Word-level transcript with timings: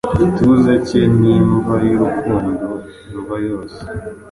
Igituza 0.13 0.73
cye 0.87 1.01
ni 1.19 1.29
imva 1.37 1.75
yurukundo-imva-yose, 1.87 3.79